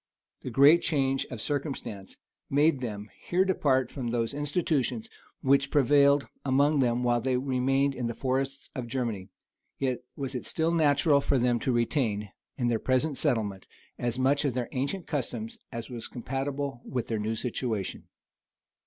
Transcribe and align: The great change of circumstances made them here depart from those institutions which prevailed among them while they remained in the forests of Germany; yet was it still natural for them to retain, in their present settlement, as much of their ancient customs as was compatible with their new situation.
The 0.41 0.49
great 0.49 0.81
change 0.81 1.25
of 1.25 1.39
circumstances 1.39 2.17
made 2.49 2.81
them 2.81 3.09
here 3.27 3.45
depart 3.45 3.91
from 3.91 4.07
those 4.07 4.33
institutions 4.33 5.07
which 5.41 5.69
prevailed 5.69 6.27
among 6.43 6.79
them 6.79 7.03
while 7.03 7.21
they 7.21 7.37
remained 7.37 7.93
in 7.93 8.07
the 8.07 8.15
forests 8.15 8.71
of 8.73 8.87
Germany; 8.87 9.29
yet 9.77 9.99
was 10.15 10.33
it 10.33 10.47
still 10.47 10.71
natural 10.71 11.21
for 11.21 11.37
them 11.37 11.59
to 11.59 11.71
retain, 11.71 12.31
in 12.57 12.67
their 12.67 12.79
present 12.79 13.15
settlement, 13.15 13.67
as 13.99 14.17
much 14.17 14.43
of 14.43 14.55
their 14.55 14.69
ancient 14.71 15.05
customs 15.05 15.59
as 15.71 15.87
was 15.91 16.07
compatible 16.07 16.81
with 16.83 17.05
their 17.05 17.19
new 17.19 17.35
situation. 17.35 18.07